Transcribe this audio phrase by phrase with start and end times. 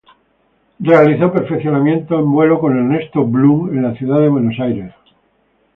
[0.79, 4.91] Realizó perfeccionamiento en viola con Ernesto Blum en la ciudad de Buenos Aires.